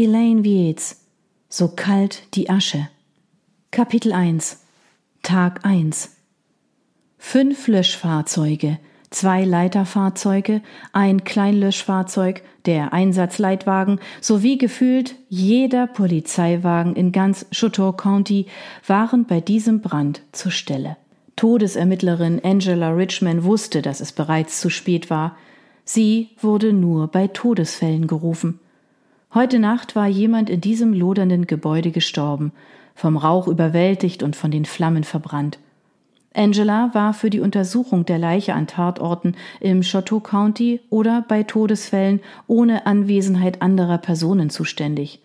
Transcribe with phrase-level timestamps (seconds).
[0.00, 1.04] Elaine Vietz
[1.48, 2.88] So kalt die Asche
[3.72, 4.60] Kapitel 1
[5.24, 6.16] Tag 1
[7.18, 8.78] Fünf Löschfahrzeuge,
[9.10, 18.46] zwei Leiterfahrzeuge, ein Kleinlöschfahrzeug, der Einsatzleitwagen sowie gefühlt jeder Polizeiwagen in ganz Chouteau County
[18.86, 20.96] waren bei diesem Brand zur Stelle.
[21.34, 25.36] Todesermittlerin Angela Richman wusste, dass es bereits zu spät war.
[25.84, 28.60] Sie wurde nur bei Todesfällen gerufen.
[29.34, 32.52] Heute Nacht war jemand in diesem lodernden Gebäude gestorben,
[32.94, 35.58] vom Rauch überwältigt und von den Flammen verbrannt.
[36.34, 42.20] Angela war für die Untersuchung der Leiche an Tatorten im Chateau County oder bei Todesfällen
[42.46, 45.20] ohne Anwesenheit anderer Personen zuständig.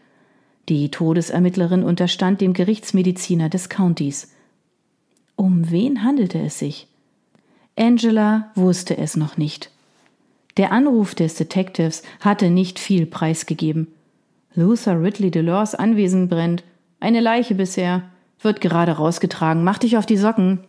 [0.69, 4.33] Die Todesermittlerin unterstand dem Gerichtsmediziner des Countys.
[5.35, 6.87] Um wen handelte es sich?
[7.77, 9.71] Angela wusste es noch nicht.
[10.57, 13.87] Der Anruf des Detectives hatte nicht viel preisgegeben.
[14.55, 16.63] Luther Ridley Delors Anwesen brennt.
[16.99, 18.03] Eine Leiche bisher.
[18.39, 19.63] Wird gerade rausgetragen.
[19.63, 20.59] Mach dich auf die Socken.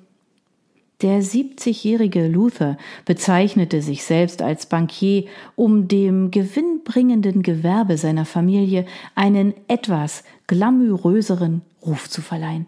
[1.03, 5.25] Der 70-jährige Luther bezeichnete sich selbst als Bankier,
[5.57, 12.67] um dem gewinnbringenden Gewerbe seiner Familie einen etwas glamouröseren Ruf zu verleihen.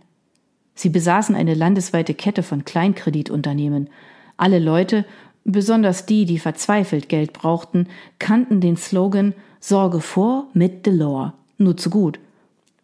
[0.75, 3.89] Sie besaßen eine landesweite Kette von Kleinkreditunternehmen.
[4.36, 5.06] Alle Leute
[5.48, 7.86] Besonders die, die verzweifelt Geld brauchten,
[8.19, 11.34] kannten den Slogan Sorge vor mit Delore.
[11.56, 12.19] Nur zu gut.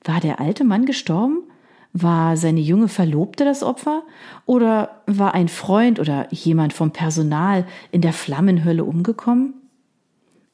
[0.04, 1.42] War der alte Mann gestorben?
[1.92, 4.04] War seine junge Verlobte das Opfer?
[4.46, 9.54] Oder war ein Freund oder jemand vom Personal in der Flammenhölle umgekommen?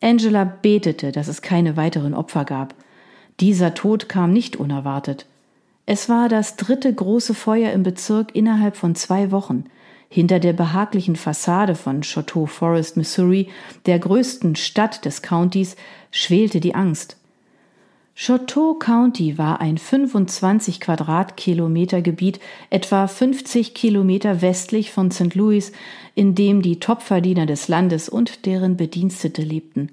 [0.00, 2.74] Angela betete, dass es keine weiteren Opfer gab.
[3.38, 5.26] Dieser Tod kam nicht unerwartet.
[5.84, 9.64] Es war das dritte große Feuer im Bezirk innerhalb von zwei Wochen.
[10.08, 13.48] Hinter der behaglichen Fassade von Chateau Forest, Missouri,
[13.86, 15.76] der größten Stadt des Countys,
[16.10, 17.16] schwelte die Angst.
[18.20, 25.36] Chateau County war ein 25 Quadratkilometer Gebiet, etwa 50 Kilometer westlich von St.
[25.36, 25.70] Louis,
[26.16, 29.92] in dem die Topverdiener des Landes und deren Bedienstete lebten.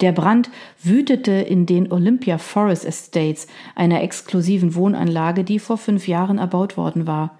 [0.00, 0.50] Der Brand
[0.82, 3.46] wütete in den Olympia Forest Estates,
[3.76, 7.38] einer exklusiven Wohnanlage, die vor fünf Jahren erbaut worden war.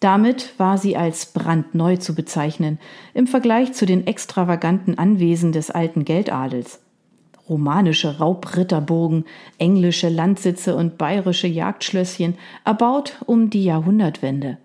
[0.00, 2.78] Damit war sie als brandneu zu bezeichnen
[3.12, 6.80] im Vergleich zu den extravaganten Anwesen des alten Geldadels.
[7.48, 9.24] Romanische Raubritterburgen,
[9.58, 14.56] englische Landsitze und bayerische Jagdschlösschen, erbaut um die Jahrhundertwende.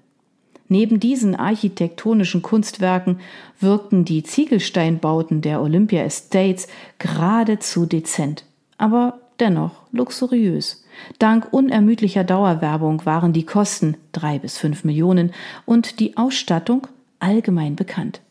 [0.68, 3.20] Neben diesen architektonischen Kunstwerken
[3.60, 6.68] wirkten die Ziegelsteinbauten der Olympia Estates
[6.98, 8.46] geradezu dezent,
[8.78, 10.85] aber dennoch luxuriös.
[11.20, 15.32] Dank unermüdlicher Dauerwerbung waren die Kosten drei bis fünf Millionen
[15.66, 16.88] und die Ausstattung
[17.20, 18.22] allgemein bekannt.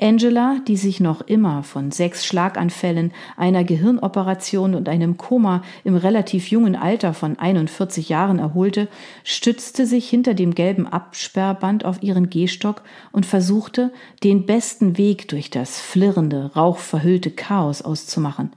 [0.00, 6.48] Angela, die sich noch immer von sechs Schlaganfällen, einer Gehirnoperation und einem Koma im relativ
[6.50, 8.88] jungen Alter von 41 Jahren erholte,
[9.22, 13.92] stützte sich hinter dem gelben Absperrband auf ihren Gehstock und versuchte,
[14.24, 18.50] den besten Weg durch das flirrende, rauchverhüllte Chaos auszumachen.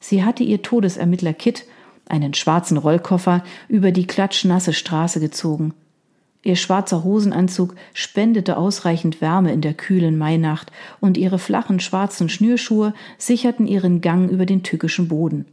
[0.00, 1.64] Sie hatte ihr Todesermittler Kit
[2.08, 5.74] einen schwarzen Rollkoffer über die klatschnasse Straße gezogen.
[6.42, 12.94] Ihr schwarzer Hosenanzug spendete ausreichend Wärme in der kühlen Mainacht, und ihre flachen schwarzen Schnürschuhe
[13.18, 15.46] sicherten ihren Gang über den tückischen Boden.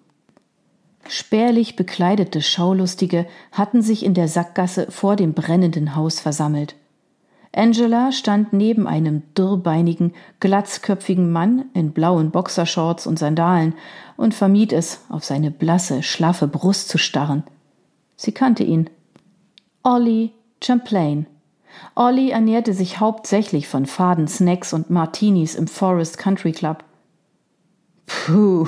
[1.08, 6.76] Spärlich bekleidete Schaulustige hatten sich in der Sackgasse vor dem brennenden Haus versammelt.
[7.56, 13.76] Angela stand neben einem dürrbeinigen, glatzköpfigen Mann in blauen Boxershorts und Sandalen
[14.18, 17.44] und vermied es, auf seine blasse, schlaffe Brust zu starren.
[18.16, 18.90] Sie kannte ihn.
[19.84, 20.32] Ollie
[20.64, 21.28] Champlain.
[21.96, 26.84] Ollie ernährte sich hauptsächlich von faden Snacks und Martinis im Forest Country Club.
[28.08, 28.68] Puh,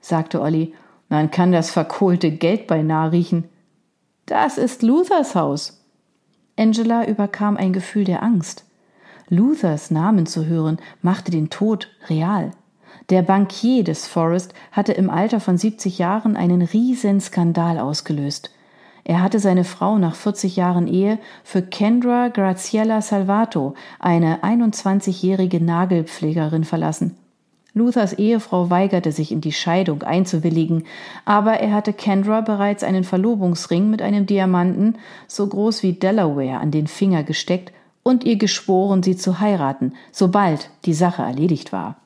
[0.00, 0.72] sagte Ollie,
[1.08, 3.44] man kann das verkohlte Geld beinahe riechen.
[4.26, 5.85] Das ist Luthers Haus.
[6.58, 8.64] Angela überkam ein Gefühl der Angst.
[9.28, 12.52] Luthers Namen zu hören, machte den Tod real.
[13.10, 18.50] Der Bankier des Forest hatte im Alter von 70 Jahren einen riesen Skandal ausgelöst.
[19.04, 26.64] Er hatte seine Frau nach 40 Jahren Ehe für Kendra Graziella Salvato, eine 21-jährige Nagelpflegerin,
[26.64, 27.16] verlassen.
[27.76, 30.84] Luthers Ehefrau weigerte sich in die Scheidung einzuwilligen,
[31.26, 34.96] aber er hatte Kendra bereits einen Verlobungsring mit einem Diamanten
[35.28, 40.70] so groß wie Delaware an den Finger gesteckt und ihr geschworen, sie zu heiraten, sobald
[40.86, 41.96] die Sache erledigt war.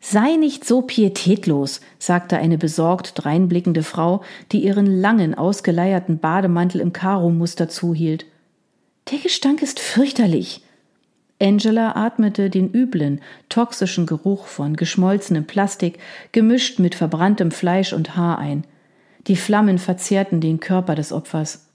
[0.00, 6.94] Sei nicht so pietätlos, sagte eine besorgt dreinblickende Frau, die ihren langen, ausgeleierten Bademantel im
[6.94, 8.24] Karo-Muster zuhielt.
[9.10, 10.63] Der Gestank ist fürchterlich.
[11.44, 13.20] Angela atmete den üblen,
[13.50, 15.98] toxischen Geruch von geschmolzenem Plastik,
[16.32, 18.64] gemischt mit verbranntem Fleisch und Haar ein.
[19.26, 21.68] Die Flammen verzehrten den Körper des Opfers.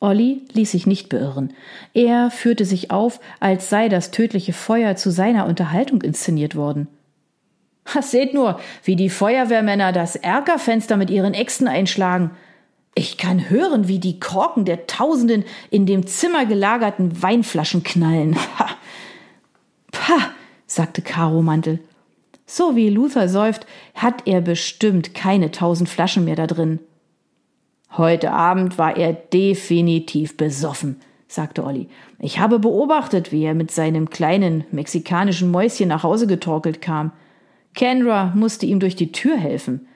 [0.00, 1.52] Olli ließ sich nicht beirren.
[1.94, 6.88] Er führte sich auf, als sei das tödliche Feuer zu seiner Unterhaltung inszeniert worden.
[8.00, 12.32] Seht nur, wie die Feuerwehrmänner das Erkerfenster mit ihren Äxten einschlagen.
[12.94, 18.36] Ich kann hören, wie die Korken der Tausenden in dem Zimmer gelagerten Weinflaschen knallen.
[18.58, 18.68] Ha!
[19.92, 20.30] Pah,
[20.66, 21.78] sagte Karo Mantel.
[22.46, 26.80] So wie Luther säuft, hat er bestimmt keine tausend Flaschen mehr da drin.
[27.96, 31.88] Heute Abend war er definitiv besoffen, sagte Olli.
[32.18, 37.12] Ich habe beobachtet, wie er mit seinem kleinen mexikanischen Mäuschen nach Hause getorkelt kam.
[37.74, 39.88] Kendra musste ihm durch die Tür helfen.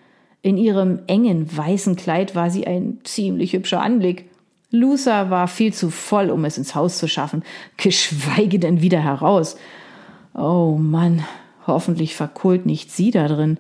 [0.47, 4.31] In ihrem engen weißen Kleid war sie ein ziemlich hübscher Anblick.
[4.71, 7.43] Luther war viel zu voll, um es ins Haus zu schaffen,
[7.77, 9.57] geschweige denn wieder heraus.
[10.37, 11.25] Oh Mann,
[11.67, 13.59] hoffentlich verkohlt nicht sie da drin.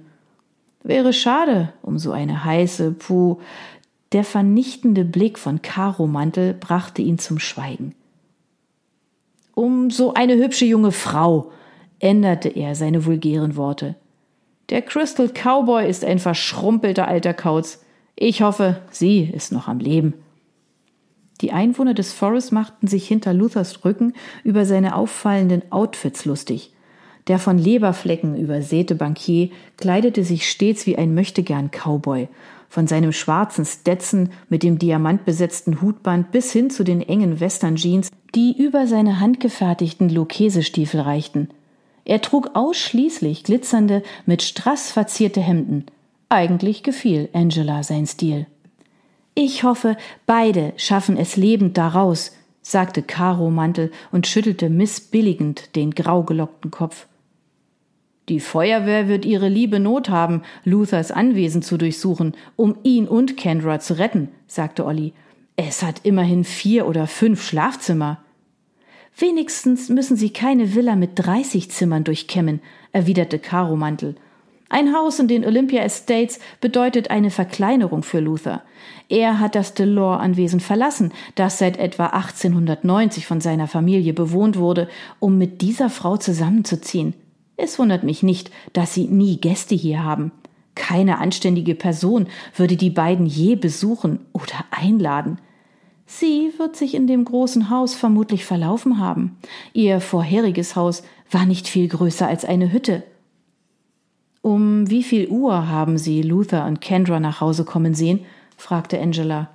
[0.84, 3.40] Wäre schade um so eine heiße, puh.
[4.12, 7.96] Der vernichtende Blick von Karo Mantel brachte ihn zum Schweigen.
[9.56, 11.50] Um so eine hübsche junge Frau,
[11.98, 13.96] änderte er seine vulgären Worte.
[14.70, 17.84] Der Crystal Cowboy ist ein verschrumpelter alter Kauz.
[18.16, 20.14] Ich hoffe, sie ist noch am Leben.
[21.40, 26.72] Die Einwohner des Forest machten sich hinter Luthers Rücken über seine auffallenden Outfits lustig.
[27.28, 32.28] Der von Leberflecken übersäte Bankier kleidete sich stets wie ein Möchtegern Cowboy.
[32.68, 38.10] Von seinem schwarzen Stetson mit dem diamantbesetzten Hutband bis hin zu den engen Western Jeans,
[38.34, 41.50] die über seine handgefertigten Lokesestiefel reichten.
[42.06, 45.86] Er trug ausschließlich glitzernde, mit Strass verzierte Hemden.
[46.28, 48.46] Eigentlich gefiel Angela sein Stil.
[49.34, 52.32] Ich hoffe, beide schaffen es lebend daraus,
[52.62, 57.08] sagte Karo Mantel und schüttelte missbilligend den graugelockten Kopf.
[58.28, 63.80] Die Feuerwehr wird ihre liebe Not haben, Luthers Anwesen zu durchsuchen, um ihn und Kendra
[63.80, 65.12] zu retten, sagte Olli.
[65.56, 68.18] Es hat immerhin vier oder fünf Schlafzimmer.
[69.18, 72.60] Wenigstens müssen Sie keine Villa mit 30 Zimmern durchkämmen,
[72.92, 74.16] erwiderte Caro Mantel.
[74.68, 78.62] Ein Haus in den Olympia Estates bedeutet eine Verkleinerung für Luther.
[79.08, 84.86] Er hat das Delore-Anwesen verlassen, das seit etwa 1890 von seiner Familie bewohnt wurde,
[85.18, 87.14] um mit dieser Frau zusammenzuziehen.
[87.56, 90.30] Es wundert mich nicht, dass sie nie Gäste hier haben.
[90.74, 95.38] Keine anständige Person würde die beiden je besuchen oder einladen.
[96.06, 99.36] Sie wird sich in dem großen Haus vermutlich verlaufen haben.
[99.72, 103.02] Ihr vorheriges Haus war nicht viel größer als eine Hütte.
[104.40, 108.20] Um wie viel Uhr haben Sie Luther und Kendra nach Hause kommen sehen?
[108.56, 109.50] fragte Angela.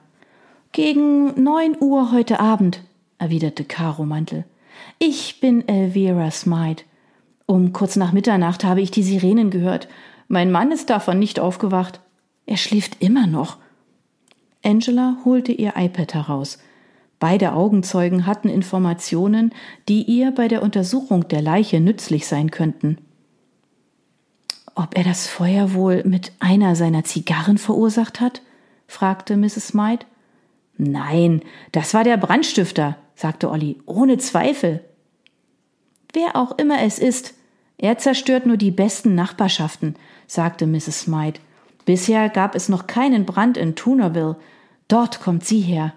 [0.74, 2.82] Gegen neun Uhr heute Abend,
[3.18, 4.44] erwiderte Caro Mantel.
[5.00, 6.84] Ich bin Elvira Smythe.
[7.46, 9.88] Um kurz nach Mitternacht habe ich die Sirenen gehört.
[10.28, 12.02] Mein Mann ist davon nicht aufgewacht.
[12.46, 13.58] Er schläft immer noch.
[14.64, 16.60] Angela holte ihr iPad heraus.
[17.20, 19.54] Beide Augenzeugen hatten Informationen,
[19.88, 22.98] die ihr bei der Untersuchung der Leiche nützlich sein könnten.
[24.76, 28.42] Ob er das Feuer wohl mit einer seiner Zigarren verursacht hat?
[28.88, 29.68] fragte Mrs.
[29.68, 30.06] Smythe.
[30.78, 31.42] Nein,
[31.72, 34.84] das war der Brandstifter, sagte Olli, ohne Zweifel.
[36.14, 37.36] Wer auch immer es ist,
[37.78, 39.96] er zerstört nur die besten Nachbarschaften,
[40.28, 41.02] sagte Mrs.
[41.02, 41.40] Smythe.
[41.86, 44.38] Bisher gab es noch keinen Brand in Tunerville.
[44.92, 45.94] Dort kommt sie her.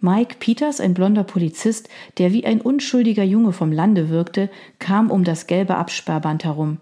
[0.00, 5.22] Mike Peters, ein blonder Polizist, der wie ein unschuldiger Junge vom Lande wirkte, kam um
[5.22, 6.78] das gelbe Absperrband herum.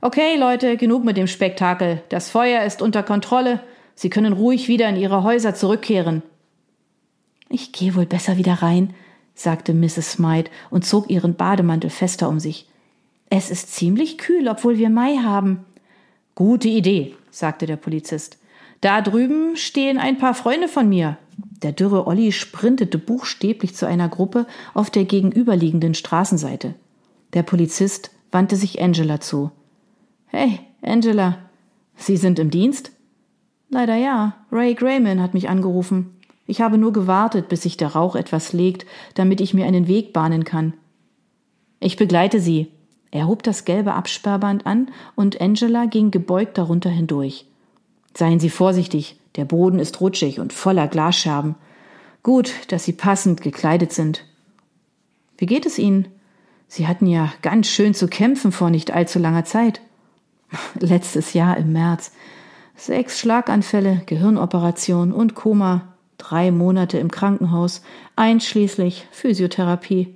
[0.00, 2.02] Okay, Leute, genug mit dem Spektakel.
[2.08, 3.60] Das Feuer ist unter Kontrolle.
[3.94, 6.22] Sie können ruhig wieder in Ihre Häuser zurückkehren.
[7.50, 8.94] Ich gehe wohl besser wieder rein,
[9.34, 10.12] sagte Mrs.
[10.12, 12.66] Smythe und zog ihren Bademantel fester um sich.
[13.28, 15.66] Es ist ziemlich kühl, obwohl wir Mai haben.
[16.34, 18.38] Gute Idee, sagte der Polizist.
[18.80, 21.18] Da drüben stehen ein paar Freunde von mir.
[21.62, 26.74] Der dürre Olli sprintete buchstäblich zu einer Gruppe auf der gegenüberliegenden Straßenseite.
[27.32, 29.50] Der Polizist wandte sich Angela zu.
[30.26, 31.38] Hey, Angela,
[31.96, 32.92] Sie sind im Dienst?
[33.70, 34.36] Leider ja.
[34.52, 36.14] Ray Grayman hat mich angerufen.
[36.46, 40.12] Ich habe nur gewartet, bis sich der Rauch etwas legt, damit ich mir einen Weg
[40.12, 40.72] bahnen kann.
[41.80, 42.68] Ich begleite Sie,
[43.10, 47.46] er hob das gelbe Absperrband an und Angela ging gebeugt darunter hindurch.
[48.18, 51.54] Seien Sie vorsichtig, der Boden ist rutschig und voller Glasscherben.
[52.24, 54.24] Gut, dass Sie passend gekleidet sind.
[55.36, 56.08] Wie geht es Ihnen?
[56.66, 59.80] Sie hatten ja ganz schön zu kämpfen vor nicht allzu langer Zeit.
[60.80, 62.10] Letztes Jahr im März.
[62.74, 67.82] Sechs Schlaganfälle, Gehirnoperation und Koma, drei Monate im Krankenhaus,
[68.16, 70.12] einschließlich Physiotherapie.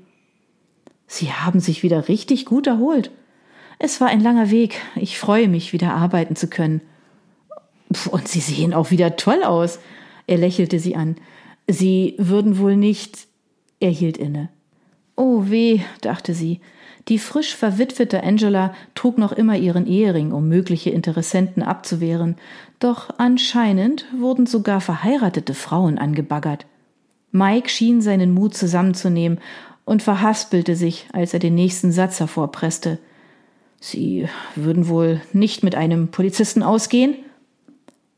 [1.06, 3.12] Sie haben sich wieder richtig gut erholt.
[3.78, 4.82] Es war ein langer Weg.
[4.96, 6.80] Ich freue mich, wieder arbeiten zu können.
[8.10, 9.78] Und Sie sehen auch wieder toll aus.
[10.26, 11.16] Er lächelte sie an.
[11.68, 13.26] Sie würden wohl nicht.
[13.80, 14.48] Er hielt inne.
[15.16, 16.60] Oh weh, dachte sie.
[17.08, 22.36] Die frisch verwitwete Angela trug noch immer ihren Ehering, um mögliche Interessenten abzuwehren,
[22.78, 26.66] doch anscheinend wurden sogar verheiratete Frauen angebaggert.
[27.32, 29.40] Mike schien seinen Mut zusammenzunehmen
[29.84, 32.98] und verhaspelte sich, als er den nächsten Satz hervorpresste.
[33.80, 37.16] Sie würden wohl nicht mit einem Polizisten ausgehen?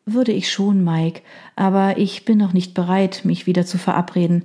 [0.06, 1.23] Würde ich schon, Mike,
[1.56, 4.44] aber ich bin noch nicht bereit, mich wieder zu verabreden.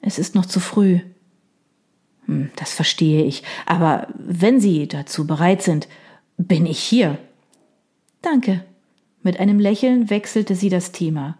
[0.00, 1.00] Es ist noch zu früh.
[2.26, 5.88] Hm, das verstehe ich, aber wenn Sie dazu bereit sind,
[6.38, 7.18] bin ich hier.
[8.22, 8.64] Danke.
[9.22, 11.36] Mit einem Lächeln wechselte sie das Thema.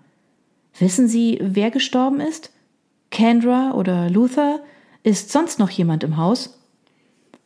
[0.78, 2.50] Wissen Sie, wer gestorben ist?
[3.10, 4.60] Kendra oder Luther?
[5.02, 6.58] Ist sonst noch jemand im Haus?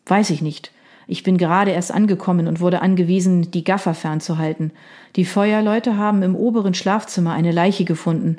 [0.07, 0.73] Weiß ich nicht.
[1.11, 4.71] Ich bin gerade erst angekommen und wurde angewiesen, die Gaffer fernzuhalten.
[5.17, 8.37] Die Feuerleute haben im oberen Schlafzimmer eine Leiche gefunden.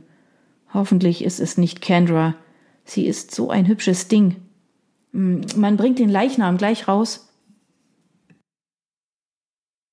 [0.74, 2.34] Hoffentlich ist es nicht Kendra.
[2.86, 4.38] Sie ist so ein hübsches Ding.
[5.12, 7.31] Hm, man bringt den Leichnam gleich raus.